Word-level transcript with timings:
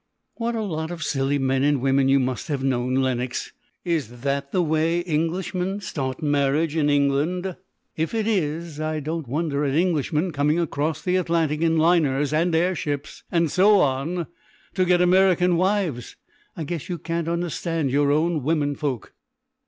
"What 0.37 0.55
a 0.55 0.63
lot 0.63 0.89
of 0.89 1.03
silly 1.03 1.37
men 1.37 1.61
and 1.61 1.79
women 1.79 2.09
you 2.09 2.19
must 2.19 2.47
have 2.47 2.63
known, 2.63 2.95
Lenox. 2.95 3.53
Is 3.85 4.21
that 4.21 4.51
the 4.51 4.63
way 4.63 5.03
Englishmen 5.05 5.79
start 5.79 6.23
marriage 6.23 6.75
in 6.75 6.89
England? 6.89 7.55
If 7.95 8.15
it 8.15 8.27
is, 8.27 8.79
I 8.79 8.99
don't 8.99 9.27
wonder 9.27 9.63
at 9.63 9.75
Englishmen 9.75 10.31
coming 10.31 10.57
across 10.57 11.03
the 11.03 11.17
Atlantic 11.17 11.61
in 11.61 11.77
liners 11.77 12.33
and 12.33 12.55
air 12.55 12.73
ships 12.73 13.21
and 13.31 13.51
so 13.51 13.79
on 13.79 14.25
to 14.73 14.85
get 14.85 15.01
American 15.03 15.55
wives. 15.55 16.15
I 16.57 16.63
guess 16.63 16.89
you 16.89 16.97
can't 16.97 17.27
understand 17.27 17.91
your 17.91 18.11
own 18.11 18.41
womenfolk." 18.41 19.13